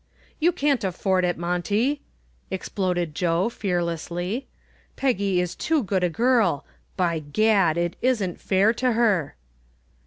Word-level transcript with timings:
"You 0.39 0.51
can't 0.51 0.83
afford 0.83 1.23
it, 1.25 1.37
Monty," 1.37 2.01
exploded 2.49 3.13
Joe, 3.13 3.49
fearlessly. 3.49 4.47
"Peggy 4.95 5.39
is 5.39 5.53
too 5.53 5.83
good 5.83 6.03
a 6.03 6.09
girl. 6.09 6.65
By 6.97 7.19
Gad, 7.19 7.77
it 7.77 7.95
isn't 8.01 8.41
fair 8.41 8.73
to 8.73 8.93
her." 8.93 9.35